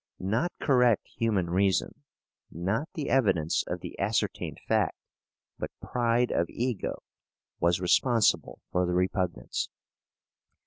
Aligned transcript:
Not 0.17 0.51
correct 0.59 1.07
human 1.15 1.51
reason, 1.51 1.93
not 2.49 2.89
the 2.95 3.07
evidence 3.11 3.63
of 3.67 3.81
the 3.81 3.99
ascertained 3.99 4.57
fact, 4.67 4.97
but 5.59 5.69
pride 5.79 6.31
of 6.31 6.49
ego, 6.49 7.03
was 7.59 7.79
responsible 7.79 8.61
for 8.71 8.87
the 8.87 8.95
repugnance. 8.95 9.69